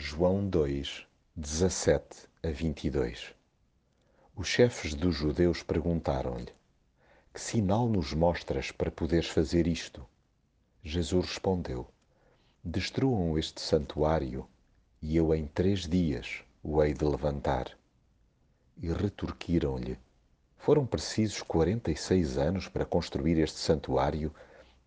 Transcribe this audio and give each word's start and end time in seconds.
João 0.00 0.48
2, 0.48 1.04
17 1.34 2.28
a 2.44 2.50
22 2.50 3.34
Os 4.36 4.46
chefes 4.46 4.94
dos 4.94 5.16
judeus 5.16 5.64
perguntaram-lhe: 5.64 6.52
Que 7.34 7.40
sinal 7.40 7.88
nos 7.88 8.14
mostras 8.14 8.70
para 8.70 8.92
poderes 8.92 9.26
fazer 9.26 9.66
isto? 9.66 10.06
Jesus 10.84 11.26
respondeu: 11.26 11.84
Destruam 12.62 13.36
este 13.36 13.60
santuário 13.60 14.48
e 15.02 15.16
eu 15.16 15.34
em 15.34 15.48
três 15.48 15.80
dias 15.80 16.44
o 16.62 16.80
hei 16.80 16.94
de 16.94 17.04
levantar. 17.04 17.76
E 18.80 18.92
retorquiram-lhe: 18.92 19.98
Foram 20.58 20.86
precisos 20.86 21.42
quarenta 21.42 21.90
e 21.90 21.96
seis 21.96 22.38
anos 22.38 22.68
para 22.68 22.86
construir 22.86 23.36
este 23.36 23.58
santuário 23.58 24.32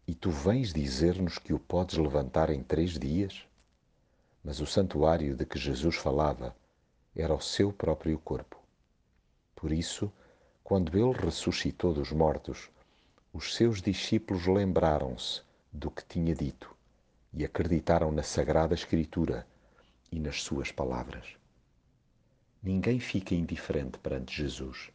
e 0.07 0.15
tu 0.15 0.31
vens 0.31 0.71
dizer-nos 0.71 1.37
que 1.37 1.53
o 1.53 1.59
podes 1.59 1.97
levantar 1.97 2.49
em 2.49 2.63
três 2.63 2.91
dias? 2.97 3.45
Mas 4.43 4.59
o 4.59 4.65
santuário 4.65 5.35
de 5.35 5.45
que 5.45 5.59
Jesus 5.59 5.95
falava 5.95 6.55
era 7.15 7.33
o 7.33 7.41
seu 7.41 7.71
próprio 7.71 8.17
corpo. 8.19 8.57
Por 9.55 9.71
isso, 9.71 10.11
quando 10.63 10.97
ele 10.97 11.17
ressuscitou 11.17 11.93
dos 11.93 12.11
mortos, 12.11 12.69
os 13.33 13.55
seus 13.55 13.81
discípulos 13.81 14.47
lembraram-se 14.47 15.41
do 15.71 15.91
que 15.91 16.03
tinha 16.03 16.33
dito 16.33 16.75
e 17.33 17.45
acreditaram 17.45 18.11
na 18.11 18.23
Sagrada 18.23 18.73
Escritura 18.73 19.47
e 20.11 20.19
nas 20.19 20.41
suas 20.41 20.71
palavras. 20.71 21.35
Ninguém 22.61 22.99
fica 22.99 23.33
indiferente 23.33 23.97
perante 23.97 24.35
Jesus. 24.35 24.91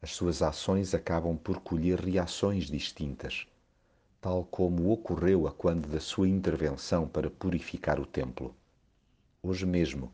As 0.00 0.10
suas 0.12 0.42
ações 0.42 0.94
acabam 0.94 1.36
por 1.36 1.60
colher 1.60 2.00
reações 2.00 2.64
distintas, 2.64 3.46
tal 4.20 4.44
como 4.44 4.90
ocorreu 4.90 5.46
a 5.46 5.52
quando 5.52 5.86
da 5.88 6.00
sua 6.00 6.28
intervenção 6.28 7.06
para 7.06 7.30
purificar 7.30 8.00
o 8.00 8.06
templo. 8.06 8.54
Hoje 9.44 9.66
mesmo, 9.66 10.12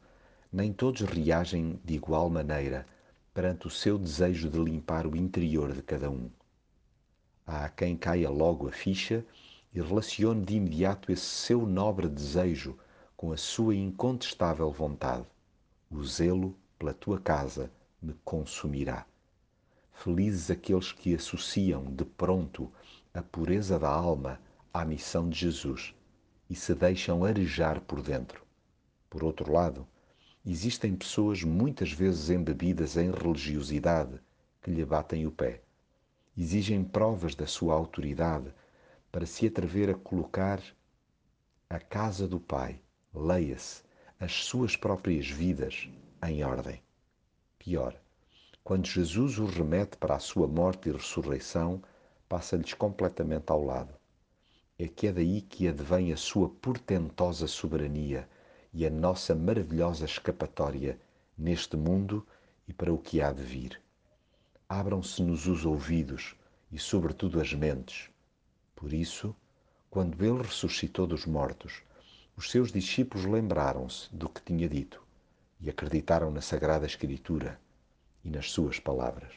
nem 0.51 0.73
todos 0.73 1.03
reagem 1.03 1.79
de 1.85 1.93
igual 1.93 2.31
maneira 2.31 2.87
perante 3.35 3.67
o 3.67 3.71
seu 3.71 3.99
desejo 3.99 4.49
de 4.49 4.59
limpar 4.59 5.07
o 5.07 5.15
interior 5.15 5.71
de 5.75 5.83
cada 5.83 6.11
um. 6.11 6.31
Há 7.47 7.69
quem 7.69 7.95
caia 7.95 8.31
logo 8.31 8.67
a 8.67 8.73
ficha 8.73 9.23
e 9.71 9.83
relacione 9.83 10.47
de 10.47 10.57
imediato 10.57 11.13
esse 11.13 11.27
seu 11.27 11.67
nobre 11.67 12.09
desejo 12.09 12.79
com 13.19 13.31
a 13.31 13.37
sua 13.37 13.75
incontestável 13.75 14.71
vontade. 14.73 15.27
O 15.91 16.03
zelo 16.03 16.57
pela 16.79 16.95
tua 16.95 17.21
casa 17.21 17.71
me 18.01 18.15
consumirá. 18.25 19.05
Felizes 19.93 20.51
aqueles 20.51 20.91
que 20.91 21.15
associam 21.15 21.85
de 21.85 22.07
pronto 22.07 22.73
a 23.13 23.21
pureza 23.21 23.79
da 23.79 23.91
alma 23.91 24.41
à 24.73 24.87
missão 24.87 25.29
de 25.29 25.39
Jesus 25.39 25.95
e 26.49 26.55
se 26.55 26.75
deixam 26.75 27.27
arejar 27.27 27.83
por 27.83 28.01
dentro. 28.01 28.48
Por 29.11 29.25
outro 29.25 29.53
lado, 29.53 29.87
existem 30.45 30.95
pessoas 30.95 31.43
muitas 31.43 31.93
vezes 31.93 32.31
embebidas 32.31 32.97
em 32.97 33.11
religiosidade 33.11 34.21
que 34.63 34.71
lhe 34.71 34.85
batem 34.85 35.27
o 35.27 35.31
pé. 35.31 35.63
Exigem 36.37 36.85
provas 36.85 37.35
da 37.35 37.47
sua 37.47 37.75
autoridade 37.75 38.53
para 39.11 39.27
se 39.27 39.47
atrever 39.47 39.91
a 39.91 39.95
colocar 39.95 40.63
a 41.71 41.79
casa 41.79 42.29
do 42.29 42.39
Pai, 42.39 42.81
leia-se, 43.15 43.83
as 44.21 44.33
suas 44.45 44.77
próprias 44.77 45.29
vidas 45.29 45.89
em 46.27 46.45
ordem. 46.45 46.83
Pior, 47.59 47.95
quando 48.63 48.87
Jesus 48.87 49.39
os 49.39 49.55
remete 49.55 49.97
para 49.97 50.17
a 50.17 50.21
sua 50.21 50.47
morte 50.47 50.89
e 50.89 50.93
ressurreição, 50.93 51.83
passa-lhes 52.29 52.75
completamente 52.75 53.51
ao 53.51 53.65
lado. 53.65 53.95
É 54.79 54.87
que 54.87 55.07
é 55.07 55.13
daí 55.13 55.41
que 55.41 55.67
advém 55.67 56.13
a 56.13 56.17
sua 56.17 56.49
portentosa 56.49 57.47
soberania 57.47 58.29
e 58.73 58.87
a 58.87 58.91
nossa 58.91 59.35
maravilhosa 59.35 60.05
escapatória 60.05 60.99
neste 61.37 61.77
mundo 61.77 62.27
e 62.67 62.73
para 62.73 62.93
o 62.93 62.99
que 62.99 63.21
há 63.21 63.33
de 63.33 63.43
vir. 63.43 63.81
Abram-se-nos 64.69 65.47
os 65.47 65.65
ouvidos 65.65 66.35
e, 66.71 66.79
sobretudo, 66.79 67.41
as 67.41 67.53
mentes. 67.55 68.11
Por 68.77 68.93
isso, 68.93 69.35
quando 69.91 70.23
ele 70.25 70.43
ressuscitou 70.43 71.07
dos 71.07 71.25
mortos, 71.25 71.83
os 72.37 72.51
seus 72.51 72.71
discípulos 72.71 73.25
lembraram-se 73.25 74.15
do 74.15 74.29
que 74.29 74.43
tinha 74.43 74.69
dito 74.69 75.03
e 75.61 75.71
acreditaram 75.71 76.31
na 76.31 76.41
Sagrada 76.41 76.87
Escritura 76.87 77.59
e 78.25 78.31
nas 78.31 78.51
suas 78.51 78.79
palavras. 78.79 79.33